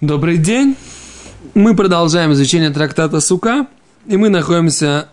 [0.00, 0.76] Добрый день.
[1.54, 3.66] Мы продолжаем изучение трактата Сука,
[4.06, 5.08] и мы находимся,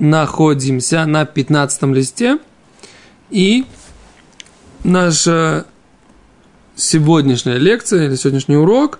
[0.00, 2.40] находимся на 15 листе.
[3.30, 3.64] И
[4.82, 5.66] наша
[6.74, 8.98] сегодняшняя лекция или сегодняшний урок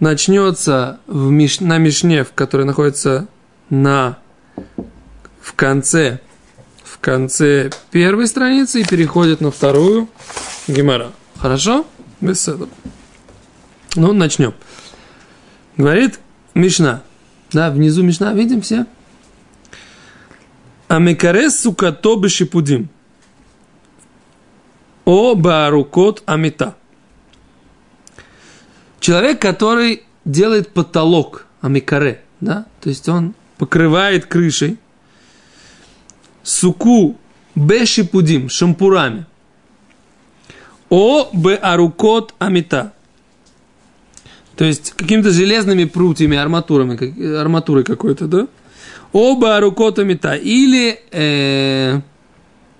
[0.00, 3.28] начнется в Миш, на Мишне, в которой находится
[3.70, 4.18] на,
[5.40, 6.20] в конце,
[6.84, 10.10] в конце первой страницы и переходит на вторую
[10.68, 11.12] Гемора.
[11.38, 11.86] Хорошо?
[12.20, 12.68] Без этого.
[13.96, 14.54] Ну, начнем.
[15.76, 16.20] Говорит
[16.54, 17.02] Мишна.
[17.52, 18.86] Да, внизу Мишна, видим все?
[20.88, 22.88] Амекарес сукато бешипудим.
[25.04, 26.76] О барукот амита.
[29.00, 34.78] Человек, который делает потолок амикаре, да, то есть он покрывает крышей
[36.42, 37.16] суку
[37.54, 39.26] бешипудим, шампурами.
[40.88, 42.92] О беарукот амита.
[44.56, 48.48] То есть какими-то железными прутьями, арматурами, как, арматурой какой-то, да?
[49.12, 50.34] Оба рукотами та.
[50.34, 52.00] Или э,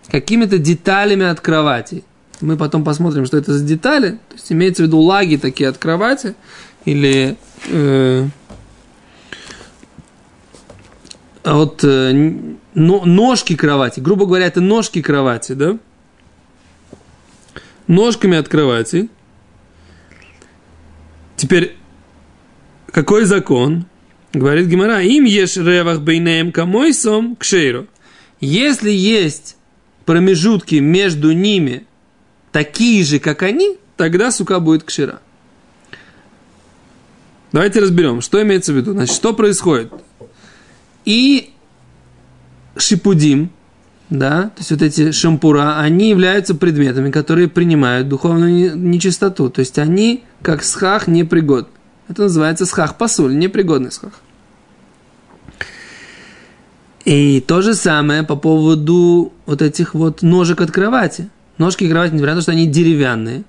[0.08, 2.02] какими-то деталями от кровати.
[2.40, 4.18] Мы потом посмотрим, что это за детали.
[4.28, 6.34] То есть имеется в виду лаги такие от кровати.
[6.86, 7.36] Или
[7.68, 8.26] э,
[11.44, 12.34] от э,
[12.74, 14.00] но, ножки кровати.
[14.00, 15.78] Грубо говоря, это ножки кровати, да?
[17.86, 19.08] Ножками от кровати.
[21.36, 21.76] Теперь,
[22.90, 23.86] какой закон?
[24.32, 27.86] Говорит Гимара, им ешь ревах бейнеем камойсом кшейру.
[28.40, 29.56] Если есть
[30.04, 31.86] промежутки между ними
[32.52, 35.20] такие же, как они, тогда сука будет кшира.
[37.52, 38.92] Давайте разберем, что имеется в виду.
[38.92, 39.92] Значит, что происходит?
[41.04, 41.50] И
[42.76, 43.50] шипудим,
[44.08, 49.50] да, то есть вот эти шампура, они являются предметами, которые принимают духовную нечистоту.
[49.50, 51.68] То есть они, как схах, непригодны.
[52.08, 54.12] Это называется схах пасуль, непригодный схах.
[57.04, 61.28] И то же самое по поводу вот этих вот ножек от кровати.
[61.58, 63.44] Ножки кровати, несмотря на то, что они деревянные,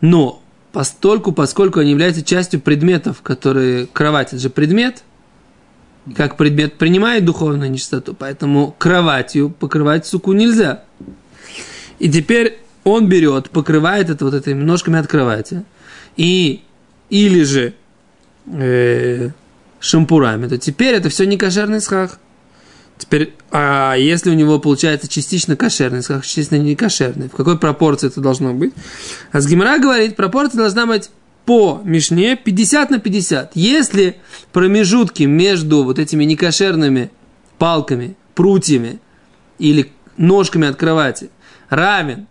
[0.00, 3.86] но постольку, поскольку они являются частью предметов, которые...
[3.86, 5.02] Кровать– это же предмет–
[6.16, 10.82] как предмет принимает духовную нечистоту, поэтому кроватью покрывать суку нельзя.
[11.98, 15.64] И теперь он берет, покрывает это вот этими ножками от кровати,
[16.16, 16.62] и
[17.10, 17.74] или же
[18.46, 19.30] э,
[19.78, 22.18] шампурами, то теперь это все не кошерный схах.
[22.98, 28.06] Теперь, а если у него получается частично кошерный схах, частично не кошерный, в какой пропорции
[28.06, 28.72] это должно быть?
[29.32, 31.10] А с Гимара говорит, пропорция должна быть
[31.44, 33.52] по Мишне 50 на 50.
[33.54, 34.16] Если
[34.52, 37.10] промежутки между вот этими некошерными
[37.58, 39.00] палками, прутьями
[39.58, 41.30] или ножками от кровати
[41.68, 42.26] равен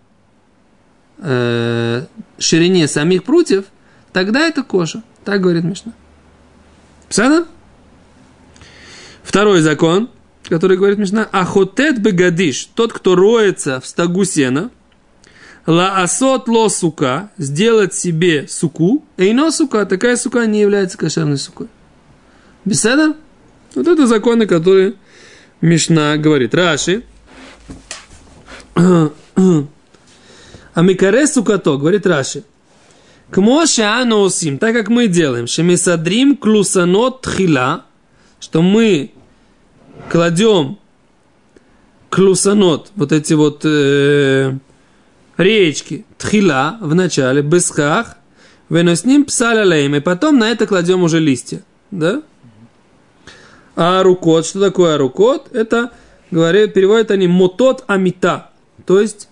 [1.18, 2.06] э,
[2.40, 3.66] ширине самих прутьев,
[4.14, 5.04] тогда это коша.
[5.26, 5.94] Так говорит Мишна.
[7.10, 7.46] Псана?
[9.24, 10.10] Второй закон,
[10.44, 14.72] который говорит Мишна, ахотет бегадиш, тот, кто роется в стогу сена–
[15.68, 21.68] Лаасот ло сука, сделать себе суку, эйно сука, такая сука не является кошерной сукой.
[22.66, 23.16] Беседа?
[23.76, 24.96] Вот это законы, которые
[25.62, 26.56] Мишна говорит.
[26.56, 27.04] Раши.
[30.74, 32.44] Амикаре сукато, говорит Раши.
[33.30, 37.86] К Моше аносим, так как мы делаем, шемисадрим клусанот тхила,
[38.42, 39.12] что мы
[40.10, 40.78] кладем
[42.10, 44.58] клусанот, вот эти вот э,
[45.42, 48.16] речки тхила в начале, бесхах,
[48.70, 51.62] выносим псалялейм, и потом на это кладем уже листья.
[51.92, 52.22] Да?
[53.76, 55.54] А рукот, что такое рукот?
[55.54, 55.92] Это,
[56.30, 58.52] говорят, переводят они мотот амита,
[58.86, 59.28] то есть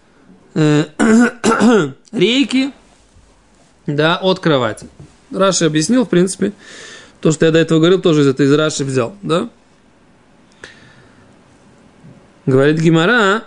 [0.56, 0.86] э,
[2.12, 2.72] рейки
[3.86, 4.88] да, от кровати.
[5.32, 6.54] Раши объяснил, в принципе,
[7.22, 9.50] то, что я до этого говорил, тоже из этой из Раши взял, да?
[12.46, 13.44] Говорит Гимара,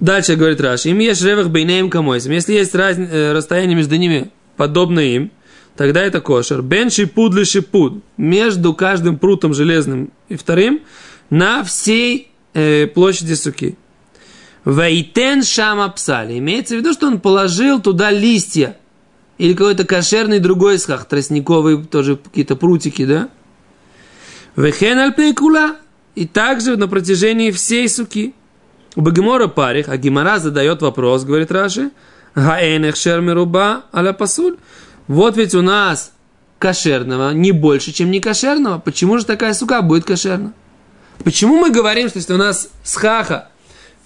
[0.00, 2.32] Дальше говорит Раши, им есть ревах бейнеем камойсом.
[2.32, 5.30] Если есть раз, э, расстояние между ними подобное им,
[5.76, 6.62] тогда это кошер.
[6.62, 8.02] Бен шипуд ли шипуд.
[8.16, 10.80] Между каждым прутом железным и вторым
[11.30, 13.76] на всей э, площади суки.
[14.64, 16.38] Вейтен шама псали.
[16.38, 18.76] Имеется в виду, что он положил туда листья.
[19.38, 23.30] Или какой-то кошерный другой схах, тростниковый, тоже какие-то прутики, да?
[24.56, 25.76] Вехен альпейкула.
[26.14, 28.34] И также на протяжении всей суки.
[28.96, 31.90] У Багимора парих, а Гимара задает вопрос, говорит Раши,
[32.34, 34.56] Гаэнех шермируба аля пасуль.
[35.06, 36.12] Вот ведь у нас
[36.58, 38.78] кошерного не больше, чем не кошерного.
[38.78, 40.52] Почему же такая сука будет кошерна?
[41.24, 43.48] Почему мы говорим, что если у нас схаха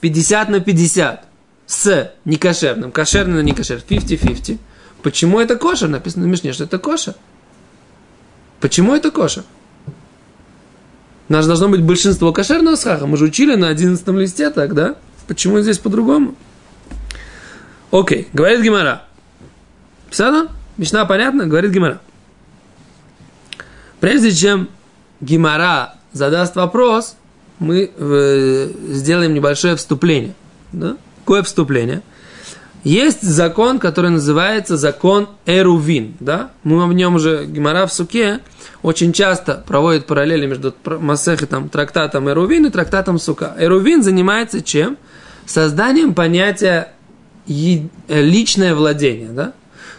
[0.00, 1.24] 50 на 50
[1.66, 4.58] с некошерным, кошерным на некошер, 50-50,
[5.02, 5.88] Почему это кошер?
[5.88, 7.14] Написано в Мишне, что это кошер.
[8.60, 9.44] Почему это кошер?
[11.28, 13.06] У нас должно быть большинство кошерного схаха.
[13.06, 14.96] Мы же учили на 11 листе так, да?
[15.26, 16.34] Почему здесь по-другому?
[17.90, 19.02] Окей, говорит Гимара.
[20.10, 20.48] Писано?
[20.76, 21.46] Мишна понятно?
[21.46, 22.00] Говорит Гимара.
[24.00, 24.68] Прежде чем
[25.20, 27.16] Гимара задаст вопрос,
[27.58, 30.34] мы э, сделаем небольшое вступление.
[30.72, 30.96] Да?
[31.20, 32.02] Какое вступление?
[32.82, 36.16] Есть закон, который называется закон Эрувин.
[36.18, 36.50] Да?
[36.64, 38.40] Мы в нем уже, Гимара в Суке,
[38.82, 43.54] очень часто проводит параллели между Масехетом, трактатом Эрувин и трактатом Сука.
[43.58, 44.98] Эрувин занимается чем?
[45.46, 46.92] Созданием понятия
[47.46, 49.28] э, личное владение.
[49.28, 49.52] Да?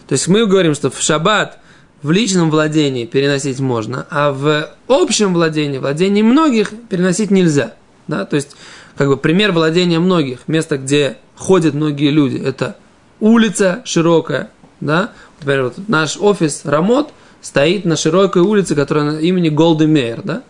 [0.06, 1.58] То есть мы говорим, что в шаббат
[2.02, 7.74] в личном владении переносить можно, а в общем владении, владении многих переносить нельзя.
[8.06, 8.26] Да?
[8.26, 8.56] То есть,
[8.96, 12.76] как бы пример владения многих, место, где ходят многие люди, это
[13.20, 17.12] улица широкая, да, например, вот наш офис Рамот
[17.44, 20.42] стоит на широкой улице, которая имени Голды Мейер, да,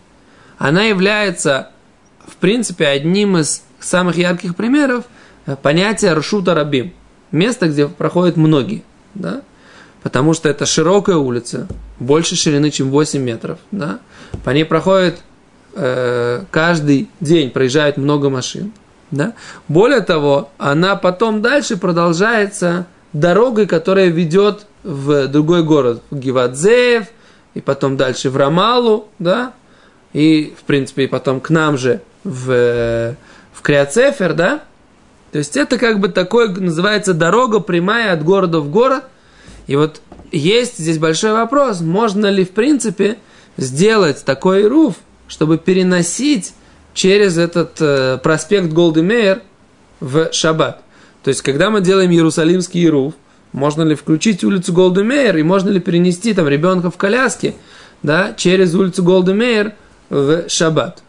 [0.57, 1.71] она является,
[2.25, 5.03] в принципе, одним из самых ярких примеров
[5.61, 6.93] понятия Ршута Рабим,
[7.33, 8.83] место, где проходят многие,
[9.13, 9.41] да,
[10.03, 11.67] потому что это широкая улица,
[11.99, 13.59] больше ширины, чем 8 метров.
[13.71, 13.99] Да?
[14.45, 15.19] По ней проходит
[15.73, 18.71] э, каждый день, проезжает много машин.
[19.11, 19.33] Да?
[19.67, 27.07] Более того, она потом дальше продолжается дорогой, которая ведет в другой город, в Гивадзеев,
[27.53, 29.53] и потом дальше в Рамалу, да,
[30.13, 33.15] и, в принципе, и потом к нам же в,
[33.53, 34.63] в Криацефер, да.
[35.31, 39.03] То есть это как бы такое, называется, дорога прямая от города в город–
[39.67, 40.01] и вот
[40.31, 43.17] есть здесь большой вопрос, можно ли в принципе
[43.57, 44.95] сделать такой руф,
[45.27, 46.53] чтобы переносить
[46.93, 49.41] через этот э, проспект Голда Меир
[49.99, 50.81] в Шаббат.
[51.23, 53.15] То есть, когда мы делаем Иерусалимский эрув,
[53.55, 57.55] можно ли включить улицу Голда Меир и можно ли перенести там ребенка в коляске
[58.03, 59.73] да, через улицу Голда Меир
[60.09, 61.01] в Шаббат.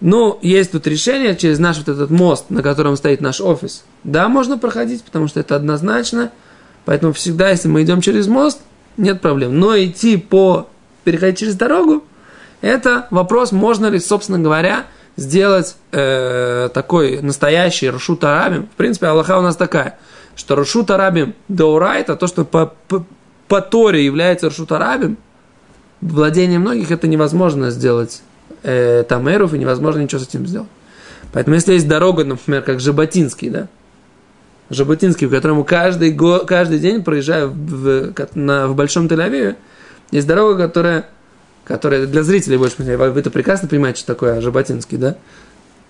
[0.00, 3.84] Ну, есть тут решение через наш вот этот мост, на котором стоит наш офис.
[4.04, 6.30] Да, можно проходить, потому что это однозначно–
[6.84, 8.60] Поэтому всегда, если мы идем через мост,
[8.96, 9.58] нет проблем.
[9.58, 10.68] Но идти по,
[11.04, 12.04] переходить через дорогу,
[12.60, 14.86] это вопрос, можно ли, собственно говоря,
[15.16, 18.66] сделать э, такой настоящий Рушут Арабим.
[18.66, 19.98] В принципе, Аллаха у нас такая,
[20.36, 23.04] что Рушут Арабим Даурайта, то, что по, по,
[23.48, 25.16] по Торе является Рушут Арабим,
[26.00, 28.22] владение многих это невозможно сделать
[28.62, 30.68] э, тамеров, и невозможно ничего с этим сделать.
[31.32, 33.68] Поэтому, если есть дорога, например, как Жаботинский, да,
[34.70, 39.56] Жаботинский, в котором каждый, го, каждый день проезжаю в, в, на, в Большом Тель-Авиве,
[40.10, 41.06] есть дорога, которая,
[41.64, 45.16] которая для зрителей больше, вы это прекрасно понимаете, что такое Жаботинский, да?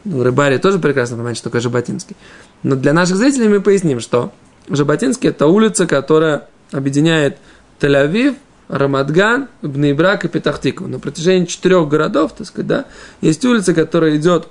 [0.05, 2.17] Ну, рыбари тоже прекрасно понимают, что такое Жаботинский.
[2.63, 4.33] Но для наших зрителей мы поясним, что
[4.69, 7.39] Жаботинский– это улица, которая объединяет
[7.81, 8.37] Тель-Авив,
[8.69, 10.87] Рамадган, Бнейбрак и Петахтику.
[10.87, 12.85] На протяжении четырех городов, так сказать, да,
[13.21, 14.49] есть улица, которая идет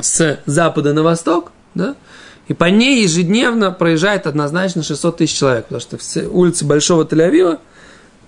[0.00, 1.94] с запада на восток, да,
[2.48, 7.58] и по ней ежедневно проезжает однозначно 600 тысяч человек, потому что все улицы Большого Тель-Авива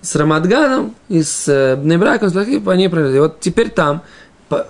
[0.01, 3.15] с Рамадганом и с э, Бнебраком, по ней проезжают.
[3.15, 4.03] И вот теперь там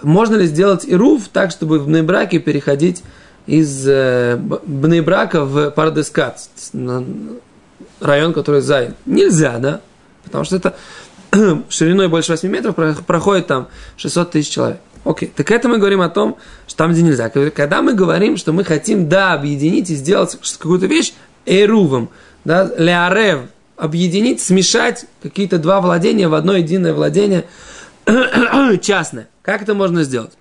[0.02, 3.04] можно ли сделать Ируф так, чтобы в Бнебраке переходить
[3.46, 6.40] из э, Бнебрака в Пардескат,
[8.00, 8.96] район, который занят?
[9.06, 9.82] Нельзя, да?
[10.24, 10.76] Потому что это
[11.70, 13.68] шириной больше 8 метров проходит там
[13.98, 14.80] 600 тысяч человек.
[15.04, 17.30] Окей, так это мы говорим о том, что там, где нельзя.
[17.30, 21.14] Когда мы говорим, что мы хотим, да, объединить и сделать какую-то вещь
[21.46, 22.10] эрувом,
[22.44, 23.42] да, леарев,
[23.78, 27.46] объединить, смешать какие-то два владения в одно единое владение
[28.82, 29.28] частное.
[29.46, 30.32] Как это можно сделать?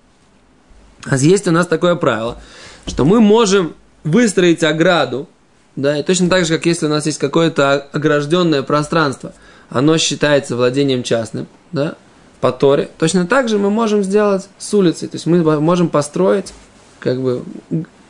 [1.04, 2.38] А есть у нас такое правило,
[2.86, 5.28] что мы можем выстроить ограду,
[5.76, 9.34] да, и точно так же, как если у нас есть какое-то огражденное пространство,
[9.68, 11.96] оно считается владением частным, да,
[12.40, 15.08] по Торе, точно так же мы можем сделать с улицей.
[15.08, 16.54] То есть мы можем построить
[16.98, 17.42] как бы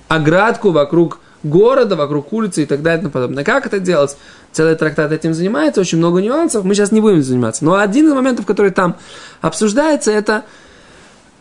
[0.07, 3.45] оградку вокруг города, вокруг улицы и так далее и тому подобное.
[3.45, 4.17] Как это делать?
[4.53, 7.65] Целый трактат этим занимается, очень много нюансов, мы сейчас не будем заниматься.
[7.65, 8.97] Но один из моментов, который там
[9.41, 10.45] обсуждается, это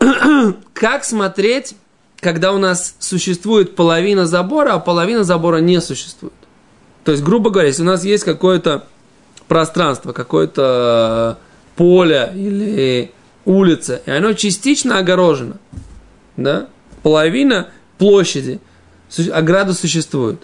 [0.72, 1.74] как смотреть,
[2.20, 6.34] когда у нас существует половина забора, а половина забора не существует.
[7.04, 8.86] То есть, грубо говоря, если у нас есть какое-то
[9.46, 11.38] пространство, какое-то
[11.76, 13.12] поле или
[13.44, 15.58] улица, и оно частично огорожено,
[16.36, 16.68] да,
[17.02, 17.68] половина
[17.98, 18.60] площади,
[19.32, 20.40] ограда существует,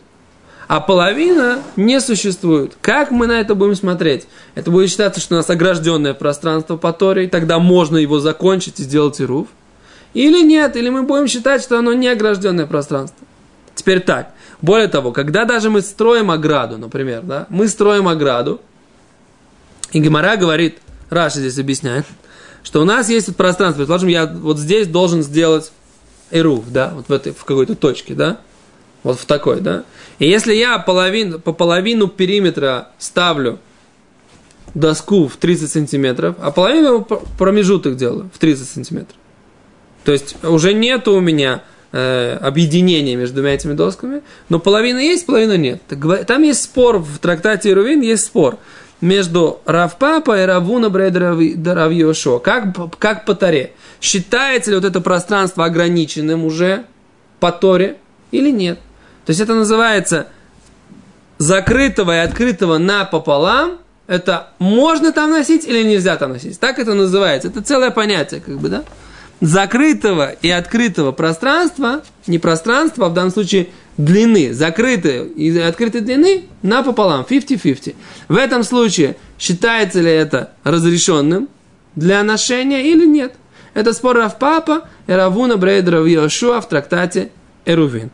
[0.70, 2.76] а половина не существует.
[2.80, 4.28] Как мы на это будем смотреть?
[4.54, 8.84] Это будет считаться, что у нас огражденное пространство по Торе, тогда можно его закончить и
[8.84, 9.48] сделать ируф.
[10.14, 13.26] Или нет, или мы будем считать, что оно не огражденное пространство.
[13.74, 18.60] Теперь так, Более того, когда даже мы строим ограду, например, да, мы строим ограду,
[19.90, 22.06] и Гемора говорит, Раша здесь объясняет,
[22.62, 25.72] что у нас есть пространство, предположим, я вот здесь должен сделать
[26.30, 28.38] эруф, да, вот в этой, в какой-то точке, да,
[29.02, 29.84] вот в такой, да.
[30.18, 33.58] И если я половин, по половину периметра ставлю
[34.74, 37.06] доску в 30 сантиметров, а половину
[37.38, 39.16] промежуток делаю в 30 сантиметров.
[40.04, 45.26] То есть уже нет у меня э, объединения между двумя этими досками, но половина есть,
[45.26, 45.82] половина нет.
[46.26, 48.58] Там есть спор в трактате Ирувин, есть спор
[49.00, 52.38] между Равпапа и Равуна Брейдеравьешо.
[52.38, 53.72] Как, как по Таре.
[54.00, 56.84] Считается ли вот это пространство ограниченным уже
[57.38, 57.96] по Торе
[58.30, 58.78] или нет?
[59.30, 60.26] То есть это называется
[61.38, 63.78] закрытого и открытого напополам.
[64.08, 66.58] Это можно там носить или нельзя там носить.
[66.58, 67.46] Так это называется.
[67.46, 68.82] Это целое понятие, как бы, да?
[69.40, 76.46] Закрытого и открытого пространства, не пространства, а в данном случае длины, закрытой и открытой длины
[76.62, 77.94] напополам, 50-50.
[78.26, 81.48] В этом случае считается ли это разрешенным
[81.94, 83.34] для ношения или нет?
[83.74, 87.30] Это спор Равпапа и Равуна Брейдера в Йошуа в трактате
[87.64, 88.10] Эрувин.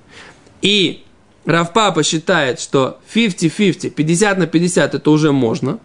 [0.61, 1.05] И
[1.47, 5.79] Равпапа считает, что 50-50, 50 на 50 это уже можно.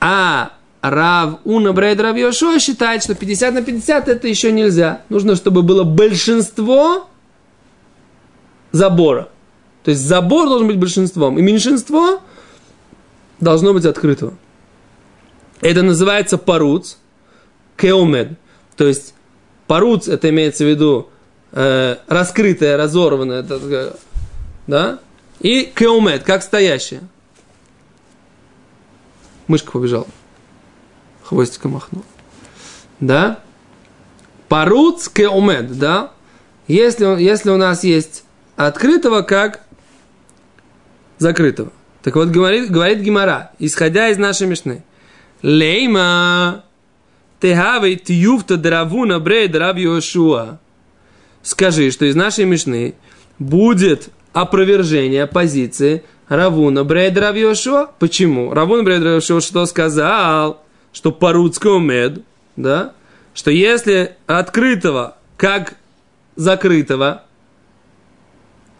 [0.00, 5.02] А Рав Уна Брейдера в Йошуа считает, что 50 на 50 это еще нельзя.
[5.10, 7.06] Нужно, чтобы было большинство
[8.72, 9.28] забора.
[9.84, 12.20] То есть забор должен быть большинством, и меньшинство
[13.40, 14.38] должно быть открытым.
[15.60, 16.96] Это называется паруц,
[17.76, 18.38] кеомед.
[18.76, 19.14] То есть
[19.66, 21.10] паруц, это имеется в виду
[21.52, 23.96] э, раскрытое, разорванное, это,
[24.70, 25.00] да?
[25.40, 27.02] И кеомед, как стоящее.
[29.48, 30.06] Мышка побежала.
[31.24, 32.04] Хвостиком махнул.
[33.00, 33.40] Да?
[34.48, 36.12] Паруц кеомед, да?
[36.68, 38.24] Если, если у нас есть
[38.56, 39.62] открытого как
[41.18, 41.72] закрытого.
[42.02, 44.84] Так вот, говорит, говорит Гимара, исходя из нашей мешны.
[45.42, 46.64] Лейма
[47.40, 50.58] техавей тюфта дравуна брейд раб Йошуа.
[51.42, 52.94] Скажи, что из нашей мешны
[53.38, 57.18] будет опровержение позиции Равуна Брейд.
[57.98, 58.52] Почему?
[58.52, 60.62] Равуна Брейд что сказал?
[60.92, 62.22] Что по-русски мед,
[62.56, 62.92] да?
[63.34, 65.74] Что если открытого, как
[66.36, 67.22] закрытого,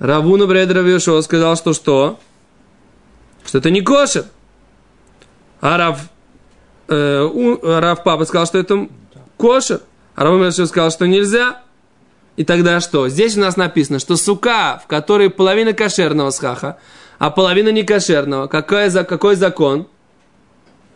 [0.00, 2.18] Равуна Равьешо сказал, что что?
[3.44, 4.24] Что это не кошер.
[5.60, 6.00] А Рав,
[6.88, 8.88] э, у, Рав Папа сказал, что это
[9.36, 9.82] кошер.
[10.14, 11.62] А Рав Равьешо сказал, что нельзя.
[12.36, 13.08] И тогда что?
[13.08, 16.78] Здесь у нас написано, что сука, в которой половина кошерного схаха,
[17.18, 18.46] а половина не кошерного.
[18.46, 19.86] Какой, за, какой закон?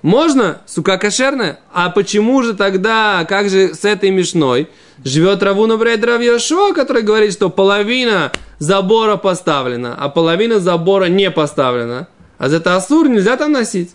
[0.02, 0.60] Можно?
[0.66, 1.60] Сука кошерная?
[1.72, 4.68] А почему же тогда, как же с этой мешной
[5.02, 11.30] живет Равуна Брейд Рав Йошуа, который говорит, что половина забора поставлена, а половина забора не
[11.30, 12.08] поставлена.
[12.38, 13.94] А за это асур нельзя там носить.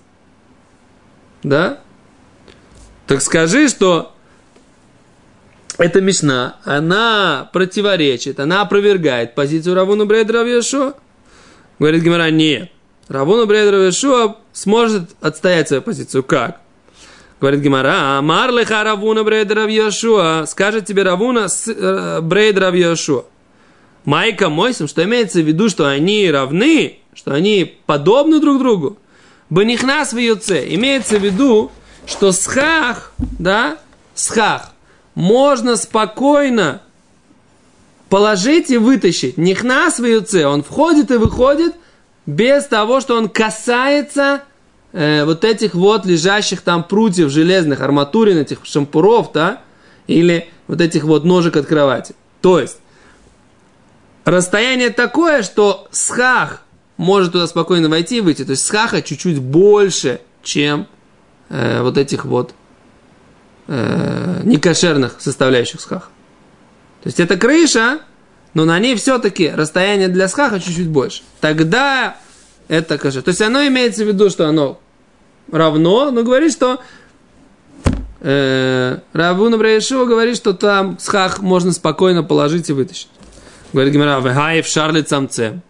[1.44, 1.80] Да?
[3.08, 4.14] Так скажи, что
[5.80, 10.94] эта мишна, она противоречит, она опровергает позицию Рав Уна Брейд Рав Йошуа.
[11.80, 12.70] Говорит Гемара, нет.
[13.08, 16.24] Рав Уна Брейд Рав Йошуа сможет отстоять свою позицию.
[16.24, 16.60] Как?
[17.40, 20.46] Говорит Гемара, אמר לך Рав Уна Брейд Рав Йошуа.
[20.48, 23.24] Скажет тебе Рав Уна э, Брейд Рав Йошуа.
[24.04, 28.98] מאי כמותן, что имеется в виду, что они равны, что они подобны друг другу.
[29.50, 30.18] Банихнас в.
[30.18, 31.72] Имеется в виду,
[32.06, 33.78] что схах, да,
[34.14, 34.74] схах,
[35.20, 36.82] можно спокойно
[38.08, 39.38] положить и вытащить.
[39.38, 40.48] Нихнас в Йоце.
[40.48, 41.76] Он входит и выходит
[42.26, 44.44] без того, что он касается
[44.94, 49.62] э, вот этих вот лежащих там прутьев железных, арматурин, этих шампуров, да,
[50.08, 52.16] или вот этих вот ножек от кровати.
[52.40, 52.78] То есть,
[54.24, 56.64] расстояние такое, что схах
[56.96, 58.46] может туда спокойно войти и выйти.
[58.46, 60.88] То есть схаха чуть-чуть больше, чем
[61.50, 62.54] э, вот этих вот
[63.70, 66.10] э, некошерных составляющих схаха.
[67.04, 68.00] То есть это крыша,
[68.54, 71.22] но на ней все-таки расстояние для схаха чуть-чуть больше.
[71.40, 72.18] Тогда
[72.68, 73.22] это кошер.
[73.22, 74.80] То есть оно имеется в виду, что оно
[75.52, 76.82] равно, но говорит, что
[78.22, 83.10] э, Равуна Браешева говорит, что там схах можно спокойно положить и вытащить.
[83.72, 85.62] Говорит Гимара, вегаев шарлит самце.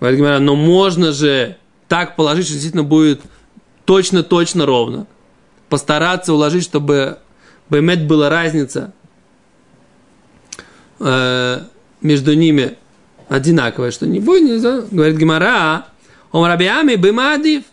[0.00, 3.20] Говорит Гимара, но можно же так положить, что действительно будет
[3.84, 5.06] точно-точно ровно.
[5.74, 7.18] Постараться уложить, чтобы
[7.68, 8.92] Баймет была разница
[11.00, 11.60] э,
[12.00, 12.76] между ними
[13.28, 14.82] одинаковая, что не будет, нельзя.
[14.92, 15.88] Говорит Гимара,
[16.30, 17.64] он рабиами бимадив.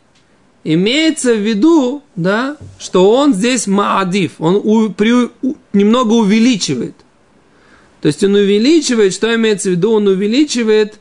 [0.63, 6.96] Имеется в виду, да, что он здесь маадив, он у, при, у, немного увеличивает–
[8.01, 9.91] то есть он увеличивает, что имеется в виду?
[9.91, 10.96] Он увеличивает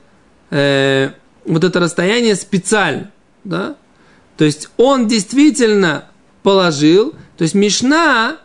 [0.51, 1.13] э,
[1.47, 3.11] вот это расстояние специально,
[3.43, 3.77] да?
[4.37, 6.10] То есть он действительно
[6.43, 8.37] положил, то есть Мишна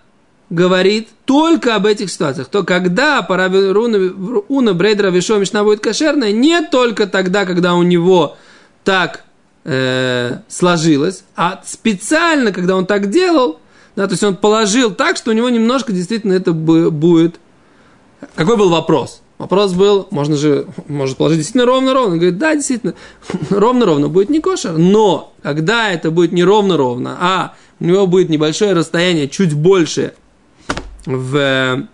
[0.49, 2.47] говорит только об этих ситуациях.
[2.49, 8.37] То когда пара Брейдера Вишо Мишна будет кошерная, не только тогда, когда у него
[8.83, 9.23] так
[9.63, 13.59] э, сложилось, а специально, когда он так делал,
[13.95, 17.39] да, то есть он положил так, что у него немножко действительно это будет.
[18.35, 19.21] Какой был вопрос?
[19.37, 22.13] Вопрос был, можно же, может положить действительно ровно-ровно.
[22.13, 22.93] Он говорит, да, действительно,
[23.49, 28.73] ровно-ровно будет не кошер, но когда это будет не ровно-ровно, а у него будет небольшое
[28.73, 30.13] расстояние, чуть больше
[31.05, 31.87] в,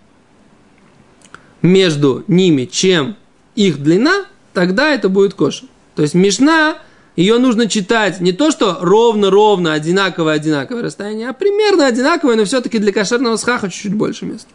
[1.63, 3.15] между ними, чем
[3.55, 5.67] их длина, тогда это будет кошер.
[5.95, 6.77] То есть Мишна,
[7.15, 12.93] ее нужно читать не то, что ровно-ровно, одинаковое-одинаковое расстояние, а примерно одинаковое, но все-таки для
[12.93, 14.49] кошерного схаха чуть-чуть больше места.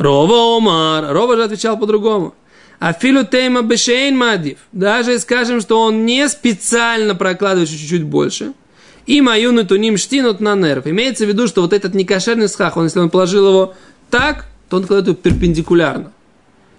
[0.00, 1.12] Рова Омар.
[1.12, 2.34] Рова же отвечал по-другому.
[2.78, 4.56] А филу тейма бешейн мадив.
[4.72, 8.54] Даже скажем, что он не специально прокладывает чуть-чуть больше.
[9.06, 10.86] И мою натуним штинут на нерв.
[10.86, 13.74] Имеется в виду, что вот этот некошерный схах, он, если он положил его
[14.08, 16.12] так, то он кладет его перпендикулярно.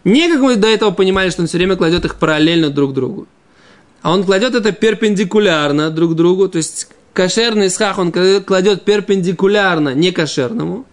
[0.03, 3.27] Не как мы до этого понимали, что он все время кладет их параллельно друг другу.
[4.01, 6.47] А он кладет это перпендикулярно друг другу.
[6.47, 10.85] То есть кошерный схах он кладет перпендикулярно некошерному.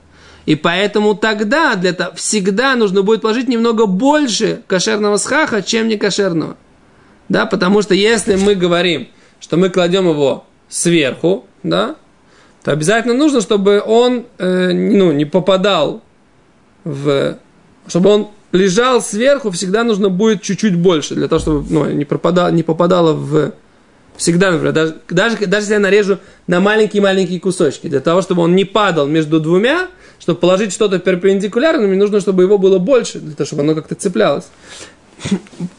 [0.48, 5.98] И поэтому тогда для того, всегда нужно будет положить немного больше кошерного схаха, чем не
[5.98, 6.56] кошерного.
[7.28, 9.08] Да, потому что если мы говорим,
[9.40, 11.96] что мы кладем его сверху, да,
[12.64, 16.02] то обязательно нужно, чтобы он э, ну, не попадал
[16.82, 17.36] в...
[17.86, 22.48] Чтобы он лежал сверху, всегда нужно будет чуть-чуть больше, для того, чтобы ну, не, пропадало,
[22.50, 23.52] не попадало в...
[24.16, 28.56] Всегда, например, даже, даже, даже если я нарежу на маленькие-маленькие кусочки, для того, чтобы он
[28.56, 29.88] не падал между двумя,
[30.18, 33.94] чтобы положить что-то перпендикулярно, мне нужно, чтобы его было больше, для того, чтобы оно как-то
[33.94, 34.46] цеплялось.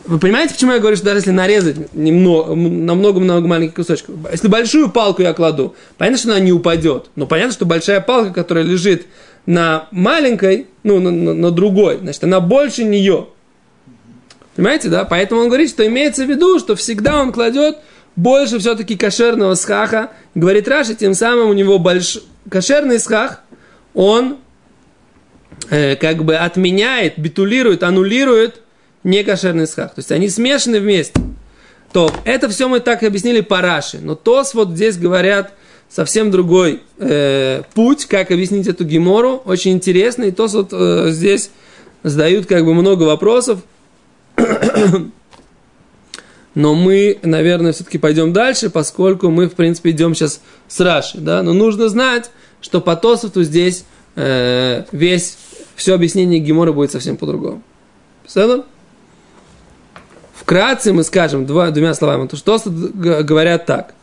[0.05, 4.47] Вы понимаете, почему я говорю, что даже если нарезать немного, на много-много маленьких кусочков, если
[4.47, 8.65] большую палку я кладу, понятно, что она не упадет, но понятно, что большая палка, которая
[8.65, 9.07] лежит
[9.45, 13.27] на маленькой, ну, на, на, на другой, значит, она больше нее.
[14.55, 15.05] Понимаете, да?
[15.05, 17.77] Поэтому он говорит, что имеется в виду, что всегда он кладет
[18.17, 20.11] больше все-таки кошерного схаха.
[20.35, 22.19] Говорит Раши, тем самым у него больш...
[22.49, 23.41] кошерный схах,
[23.93, 24.37] он
[25.69, 28.61] э, как бы отменяет, битулирует, аннулирует
[29.03, 29.95] некошерный схах.
[29.95, 31.19] То есть они смешаны вместе.
[31.91, 33.99] То это все мы так объяснили по Раши.
[34.01, 35.53] Но Тос вот здесь говорят
[35.89, 39.41] совсем другой э, путь, как объяснить эту гемору.
[39.45, 40.23] Очень интересно.
[40.23, 41.49] И Тос вот э, здесь
[42.03, 43.59] задают как бы много вопросов.
[46.55, 51.19] Но мы, наверное, все-таки пойдем дальше, поскольку мы, в принципе, идем сейчас с Раши.
[51.19, 51.41] Да?
[51.41, 55.37] Но нужно знать, что по Тосоту здесь э, весь,
[55.75, 57.61] все объяснение Гемора будет совсем по-другому.
[58.25, 58.63] Все
[60.33, 63.93] Вкратце мы скажем два, двумя словами, то что говорят так,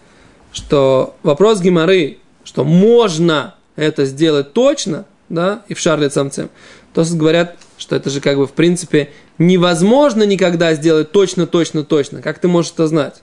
[0.53, 6.51] что вопрос Геморы, что можно это сделать точно, да, и в шарле самцем,
[6.95, 12.23] то говорят, что это же как бы в принципе невозможно никогда сделать точно, точно, точно.
[12.23, 13.23] Как ты можешь это знать?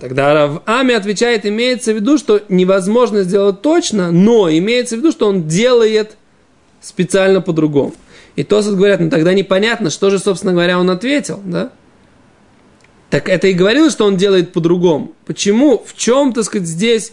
[0.00, 5.10] Тогда Рав Ами отвечает, имеется в виду, что невозможно сделать точно, но имеется в виду,
[5.10, 6.16] что он делает
[6.80, 7.94] специально по-другому.
[8.36, 11.72] И Тосот говорят, ну тогда непонятно, что же, собственно говоря, он ответил, да?
[13.10, 15.12] Так это и говорилось, что он делает по-другому.
[15.26, 15.82] Почему?
[15.84, 17.12] В чем, так сказать, здесь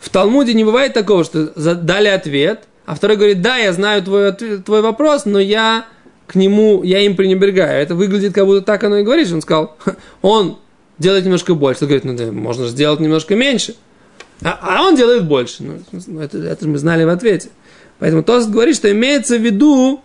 [0.00, 4.32] в Талмуде не бывает такого, что дали ответ, а второй говорит, да, я знаю твой,
[4.32, 5.86] твой вопрос, но я
[6.26, 7.82] к нему, я им пренебрегаю.
[7.82, 9.30] Это выглядит, как будто так оно и говорит.
[9.32, 9.76] Он сказал,
[10.22, 10.58] он
[10.98, 11.84] делает немножко больше.
[11.84, 13.74] Он говорит, ну да, можно сделать немножко меньше.
[14.42, 15.62] А, а он делает больше.
[15.62, 17.50] Ну, ну это, это мы знали в ответе.
[17.98, 20.02] Поэтому Тост говорит, что имеется в виду,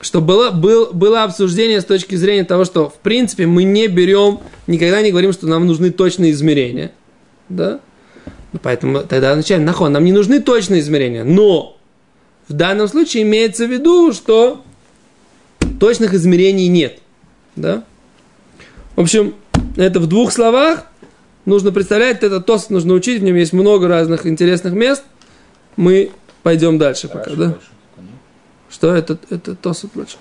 [0.00, 4.40] что было, был, было обсуждение с точки зрения того, что в принципе мы не берем,
[4.66, 6.92] никогда не говорим, что нам нужны точные измерения.
[7.48, 7.80] Да?
[8.52, 11.24] Ну, поэтому тогда начали, нахон, нам не нужны точные измерения.
[11.24, 11.76] Но
[12.48, 14.64] в данном случае имеется в виду, что
[15.78, 16.98] точных измерений нет.
[17.56, 17.84] Да?
[18.96, 19.34] В общем,
[19.76, 20.84] это в двух словах.
[21.46, 25.02] Нужно представлять, это тос нужно учить, в нем есть много разных интересных мест.
[25.76, 27.58] Мы пойдем дальше пока, да?
[28.68, 29.18] Что это?
[29.30, 30.16] Это тос больше.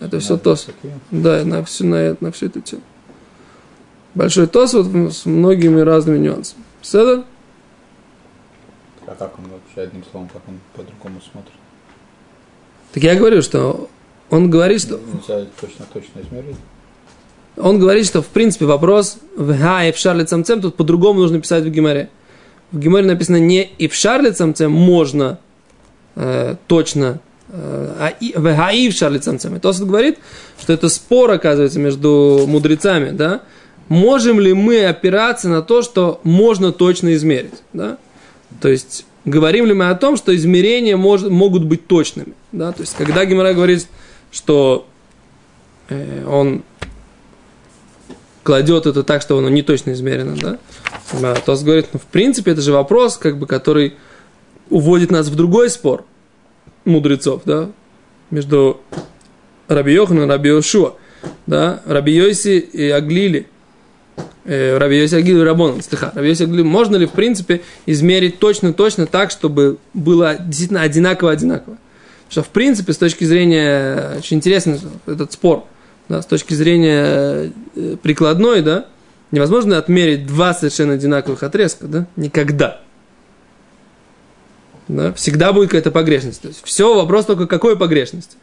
[0.00, 0.68] это все тос.
[1.10, 2.82] Да, на всю, на, на всю эту тему.
[4.14, 6.62] Большой тос вот с многими разными нюансами.
[6.82, 7.24] Седа?
[9.06, 11.52] А как он вообще, одним словом, как он по-другому смотрит?
[12.92, 13.88] Так я говорю, что
[14.28, 14.98] он говорит, что...
[14.98, 16.56] Нельзя точно-точно измерить.
[17.56, 21.40] Он говорит, что в принципе вопрос в ха и в шарле цамцем тут по-другому нужно
[21.40, 22.08] писать в Гимаре.
[22.70, 25.38] В Гимаре написано не и в шарле цамцем можно
[26.16, 27.20] э, точно
[27.52, 29.58] Вегаив шарлицанцами.
[29.58, 30.18] Тосфот говорит,
[30.58, 33.42] что это спор, оказывается, между мудрецами, да,
[33.88, 37.98] можем ли мы опираться на то, что можно точно измерить, да?
[38.62, 42.72] То есть, говорим ли мы о том, что измерения мож, могут быть точными, да?
[42.72, 43.86] То есть, когда Гимара говорит,
[44.30, 44.86] что
[45.90, 46.62] э, он
[48.42, 51.34] кладет это так, что оно не точно измерено, да?
[51.34, 53.94] Тос говорит, ну, в принципе, это же вопрос, как бы, который
[54.70, 56.04] уводит нас в другой спор
[56.84, 57.70] мудрецов, да,
[58.30, 58.80] между
[59.68, 60.94] Раби Йоханом и Раби Йошуа,
[61.46, 63.46] да, Раби Йоси и Аглили,
[64.44, 68.38] э, Раби Йоси Аглили и Рабоном, слыха, Раби Йоси Аглили, можно ли, в принципе, измерить
[68.38, 71.76] точно-точно так, чтобы было действительно одинаково-одинаково?
[72.28, 75.66] Что, в принципе, с точки зрения, очень интересный этот спор,
[76.12, 78.84] да, с точки зрения э, прикладной, да,
[79.30, 82.82] невозможно отмерить два совершенно одинаковых отрезка, да, никогда.
[84.88, 86.42] Да, всегда будет какая-то погрешность.
[86.42, 88.36] То есть все вопрос только какой погрешности.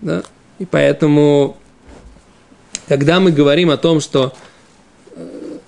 [0.00, 0.22] Да?
[0.60, 1.56] И поэтому,
[2.86, 4.32] когда мы говорим о том, что
[5.16, 5.58] э,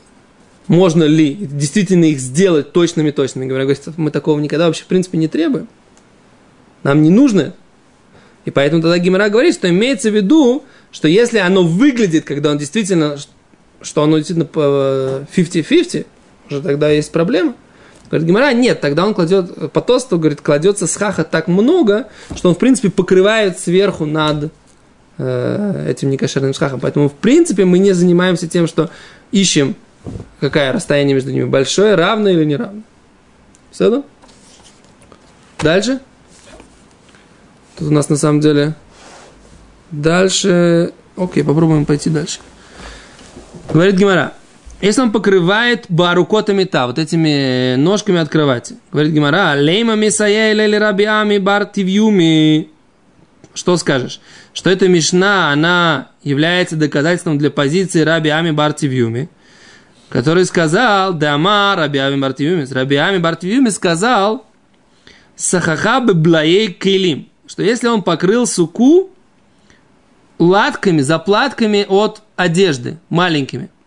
[0.68, 5.66] можно ли действительно их сделать точными-точными, говоря, мы такого никогда вообще в принципе не требуем.
[6.84, 7.54] Нам не нужно.
[8.50, 12.58] И поэтому тогда Гимара говорит, что имеется в виду, что если оно выглядит, когда он
[12.58, 13.16] действительно,
[13.80, 16.04] что оно действительно 50-50,
[16.50, 17.54] уже тогда есть проблема.
[18.10, 22.48] Говорит Гимара, нет, тогда он кладет, по тосту, говорит, кладется с хаха так много, что
[22.48, 24.50] он, в принципе, покрывает сверху над
[25.18, 26.80] э, этим некошерным схахом.
[26.80, 28.90] Поэтому, в принципе, мы не занимаемся тем, что
[29.30, 29.76] ищем,
[30.40, 32.82] какое расстояние между ними, большое, равное или неравное.
[33.70, 34.02] Все, да?
[35.60, 36.00] Дальше.
[37.80, 38.74] Тут у нас, на самом деле,
[39.90, 40.92] дальше...
[41.16, 42.38] Окей, попробуем пойти дальше.
[43.72, 44.34] Говорит Гимара.
[44.82, 48.76] Если он покрывает барукотами та, вот этими ножками от кровати.
[48.92, 52.68] Говорит Гимара, лейма мисая или рабиами бартивюми.
[53.54, 54.20] Что скажешь?
[54.52, 59.30] Что эта мишна, она является доказательством для позиции раби Ами Бартивюми,
[60.10, 64.46] который сказал, Дама раби Ами Бартивюми, раби Ами Бартивюми сказал,
[65.34, 69.10] Сахаха блаей килим, что если он покрыл суку
[70.38, 73.70] латками, заплатками от одежды, маленькими–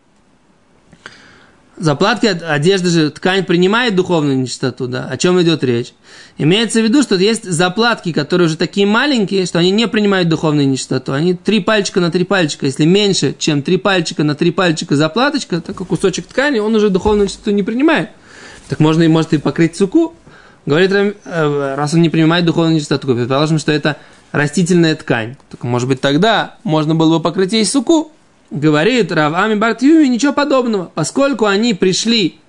[1.75, 5.07] Заплатки одежды же, ткань принимает духовную нечистоту, да?
[5.09, 5.93] О чем идет речь?
[6.37, 10.67] Имеется в виду, что есть заплатки, которые уже такие маленькие, что они не принимают духовную
[10.67, 11.13] нечистоту.
[11.13, 12.67] Они три пальчика на три пальчика.
[12.67, 17.25] Если меньше, чем три пальчика на три пальчика заплаточка, такой кусочек ткани, он уже духовную
[17.25, 18.11] нечистоту не принимает.
[18.69, 20.13] Так можно и может и покрыть суку.
[20.65, 23.97] Говорит, э, раз он не принимает духовную нечистоту, предположим, что это
[24.31, 25.35] растительная ткань.
[25.49, 28.11] Так может быть тогда можно было бы покрыть ей суку.
[28.49, 32.39] Говорит Рав Ами Бартиюми ничего подобного, поскольку они пришли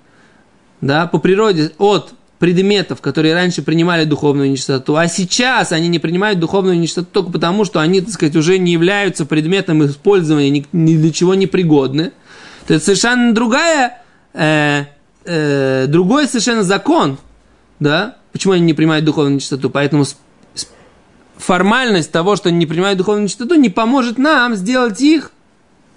[0.81, 6.39] да, по природе от предметов, которые раньше принимали духовную нечистоту, а сейчас они не принимают
[6.39, 10.95] духовную нечистоту только потому, что они, так сказать, уже не являются предметом использования, ни, ни
[10.95, 12.11] для чего не пригодны,
[12.67, 14.01] то это совершенно другая,
[14.33, 14.85] э,
[15.23, 17.17] э, другой совершенно закон,
[17.79, 20.05] да, почему они не принимают духовную нечистоту, поэтому
[21.37, 25.31] формальность того, что они не принимают духовную нечистоту, не поможет нам сделать их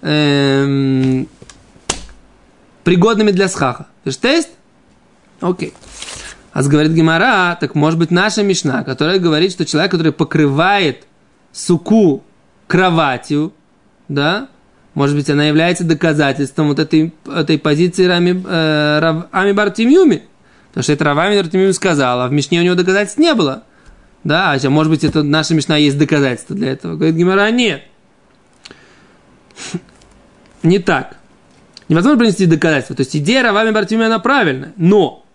[0.01, 1.27] эм,
[2.83, 3.87] пригодными для схаха.
[4.21, 4.49] Тест?
[5.39, 5.73] Окей.
[6.51, 11.05] А говорит Гимара, так может быть наша мешна, которая говорит, что человек, который покрывает
[11.51, 12.23] суку
[12.67, 13.53] кроватью,
[14.07, 14.49] да,
[14.95, 20.23] может быть, она является доказательством вот этой, этой позиции Рами, э, Рав, Ами Бартимюми.
[20.69, 23.63] Потому что это Равами Бартимюми сказал, а в Мишне у него доказательств не было.
[24.23, 26.95] Да, а может быть, это наша Мишна есть доказательство для этого.
[26.95, 27.83] Говорит Гимара, нет
[30.63, 31.17] не так.
[31.87, 32.95] Невозможно принести доказательства.
[32.95, 34.73] То есть идея Равами Бартиме, она правильная.
[34.77, 35.25] Но,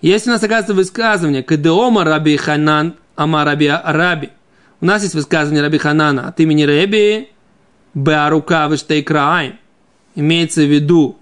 [0.00, 4.30] если у нас оказывается высказывание Кадеома Раби Ханан Ама Раби Раби,
[4.80, 7.28] у нас есть высказывание Раби Ханана от имени Раби
[7.94, 9.58] Беарука Виштейкрайм.
[10.16, 11.18] Имеется в виду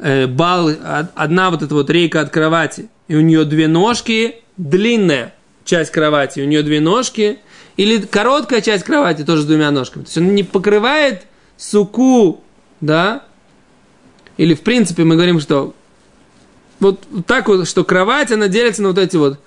[0.00, 0.70] э, бал,
[1.14, 5.34] одна вот эта вот рейка от кровати, и у нее две ножки, длинная
[5.64, 7.38] часть кровати, у нее две ножки,
[7.76, 10.04] или короткая часть кровати тоже с двумя ножками.
[10.04, 11.22] То есть он не покрывает
[11.56, 12.42] суку
[12.80, 13.24] да,
[14.36, 15.74] или в принципе мы говорим, что
[16.78, 19.38] вот так вот, что кровать, она делится на вот эти вот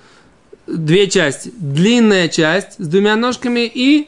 [0.68, 1.52] две части.
[1.58, 4.08] Длинная часть с двумя ножками и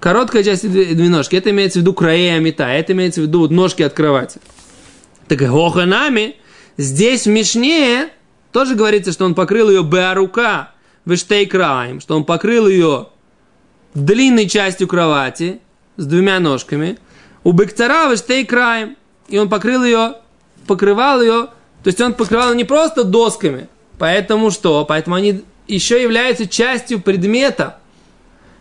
[0.00, 1.36] короткая часть и две ножки.
[1.36, 4.40] Это имеется в виду краея мета, это имеется в виду вот ножки от кровати.
[5.28, 6.36] Так гоханами
[6.76, 8.10] здесь в Мишне
[8.52, 10.70] тоже говорится, что он покрыл ее беарука
[11.04, 13.08] вештейкраем, что он покрыл ее
[13.94, 15.60] длинной частью кровати
[15.96, 16.98] с двумя ножками,
[17.44, 18.96] у Бектара штей краем.
[19.28, 20.14] И он покрыл ее,
[20.66, 21.48] покрывал ее,
[21.82, 24.84] то есть он покрывал не просто досками, поэтому что?
[24.84, 27.78] Поэтому они еще являются частью предмета,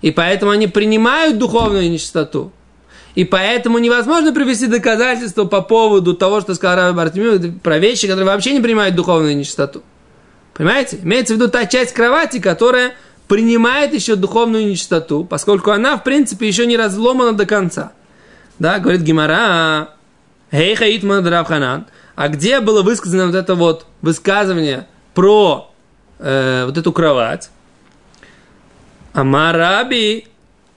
[0.02, 2.52] и поэтому они принимают духовную нечистоту.
[3.16, 8.26] И поэтому невозможно привести доказательства по поводу того, что сказал Раби Бартимю, про вещи, которые
[8.26, 9.84] вообще не принимают духовную нечистоту.
[10.54, 11.00] Понимаете?
[11.02, 12.94] Имеется в виду та часть кровати, которая
[13.28, 17.94] принимает еще духовную нечистоту, поскольку она, в принципе, еще не разломана до конца.
[18.60, 19.90] Да, говорит Гимара,
[20.52, 21.04] Хей хаит
[21.48, 21.88] Ханан.
[22.16, 25.74] А где было высказано вот это вот высказывание про
[26.20, 27.50] э, вот эту кровать?
[29.14, 30.28] Амараби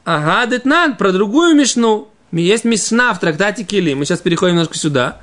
[0.04, 2.08] Агадетнан, про другую мишну.
[2.32, 3.94] Есть мишна в трактате Кили.
[3.94, 5.20] Мы сейчас переходим немножко сюда.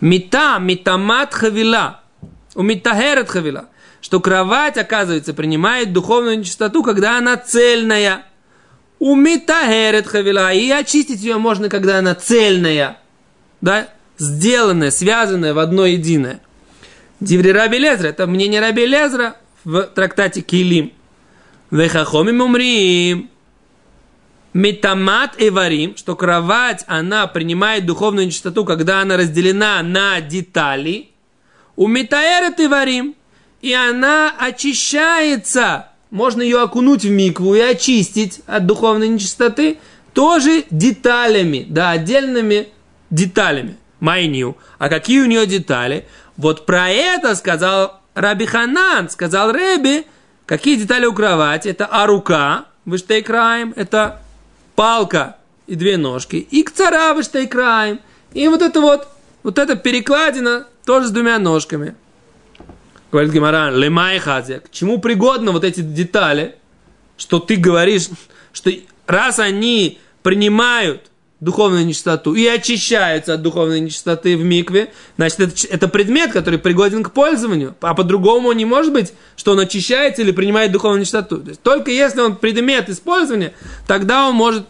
[0.00, 2.00] Мита, митамат хавила.
[2.54, 3.68] У митахерет хавила.
[4.00, 8.26] Что кровать, оказывается, принимает духовную нечистоту, когда она цельная.
[8.98, 10.52] У митахерет хавила.
[10.52, 12.98] И очистить ее можно, когда она цельная.
[13.60, 13.88] Да?
[14.18, 16.40] Сделанная, связанная в одно единое.
[17.20, 18.08] Диври Раби Лезра.
[18.08, 20.92] Это мнение Раби Лезра в трактате Килим.
[21.70, 23.30] Вехахомим умрим.
[24.54, 31.10] Метамат эварим, что кровать, она принимает духовную нечистоту, когда она разделена на детали.
[31.76, 33.14] У метаэрет эварим,
[33.60, 35.88] и она очищается.
[36.10, 39.78] Можно ее окунуть в микву и очистить от духовной нечистоты
[40.14, 42.68] тоже деталями, да, отдельными
[43.10, 43.76] деталями.
[44.00, 44.56] Майню.
[44.78, 46.06] А какие у нее детали?
[46.36, 50.06] Вот про это сказал Раби Ханан, сказал Рэби,
[50.46, 51.68] какие детали у кровати.
[51.68, 54.22] Это арука, выштейкраем, это
[54.78, 57.98] палка и две ножки, и к царавыштай краем.
[58.32, 59.08] И вот это вот,
[59.42, 61.96] вот эта перекладина тоже с двумя ножками.
[63.10, 64.60] Говорит Гимаран, лемай хазия.
[64.60, 66.54] К чему пригодны вот эти детали,
[67.16, 68.08] что ты говоришь,
[68.52, 68.70] что
[69.08, 71.10] раз они принимают
[71.40, 77.04] духовную нечистоту и очищаются от духовной нечистоты в микве, значит, это, это предмет, который пригоден
[77.04, 77.76] к пользованию.
[77.80, 81.38] А по-другому не может быть, что он очищается или принимает духовную нечистоту.
[81.38, 83.52] То есть, только если он предмет использования,
[83.86, 84.66] тогда он может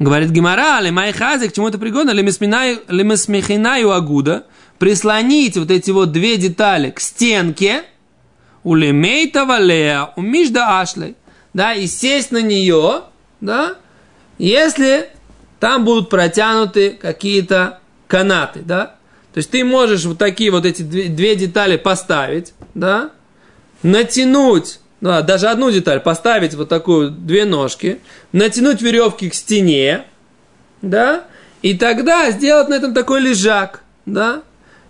[0.00, 2.12] Говорит Гимара, лимай хази, к чему это пригодно?
[2.12, 4.46] Лимесмехинаю агуда,
[4.78, 7.84] прислонить вот эти вот две детали к стенке,
[8.64, 11.16] у лемейта валея, у мижда ашлей,
[11.52, 13.02] да, и сесть на нее,
[13.42, 13.76] да,
[14.40, 15.08] если
[15.58, 18.96] там будут протянуты какие-то канаты, да,
[19.34, 23.10] то есть ты можешь вот такие вот эти две, две детали поставить, да,
[23.82, 28.00] натянуть, да, даже одну деталь, поставить вот такую, две ножки,
[28.32, 30.04] натянуть веревки к стене,
[30.80, 31.24] да,
[31.60, 34.42] и тогда сделать на этом такой лежак, да,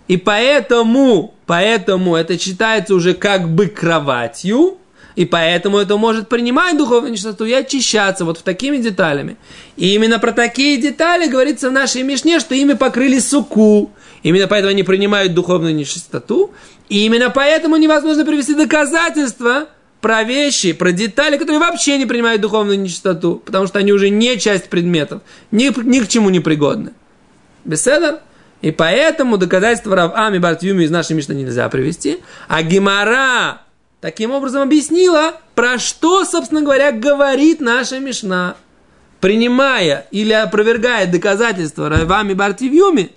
[0.07, 4.77] и поэтому, поэтому это считается уже как бы кроватью,
[5.15, 9.37] и поэтому это может принимать духовную нечистоту и очищаться вот в такими деталями.
[9.75, 13.91] И именно про такие детали говорится в нашей Мишне, что ими покрыли суку.
[14.23, 16.51] Именно поэтому они принимают духовную нечистоту.
[16.89, 19.67] И именно поэтому невозможно привести доказательства
[19.99, 24.37] про вещи, про детали, которые вообще не принимают духовную нечистоту, потому что они уже не
[24.37, 25.21] часть предметов,
[25.51, 26.93] ни, ни к чему не пригодны.
[27.65, 28.21] Беседа?
[28.61, 32.19] И поэтому доказательства Равами Бартюми из нашей Мишны нельзя привести.
[32.47, 33.61] А Гимара
[34.01, 38.55] таким образом объяснила, про что, собственно говоря, говорит наша Мишна.
[39.21, 43.11] Принимая или опровергая доказательства Равами Бартивьюми,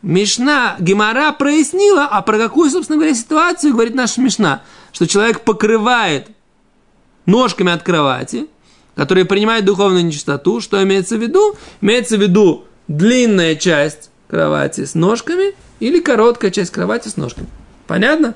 [0.00, 6.28] Мишна Гемара прояснила, а про какую, собственно говоря, ситуацию говорит наша Мишна, что человек покрывает
[7.26, 8.46] ножками от кровати,
[8.94, 11.56] которые принимают духовную нечистоту, что имеется в виду?
[11.80, 17.48] Имеется в виду длинная часть кровати с ножками или короткая часть кровати с ножками.
[17.86, 18.34] Понятно?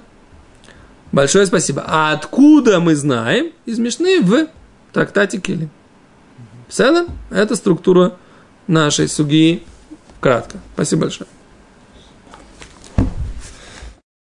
[1.12, 1.84] Большое спасибо.
[1.86, 3.52] А откуда мы знаем?
[3.64, 4.48] Из Мишны в
[4.92, 5.68] трактате Кили.
[6.68, 8.16] Все Это структура
[8.66, 9.62] нашей суги.
[10.20, 10.58] Кратко.
[10.74, 11.28] Спасибо большое.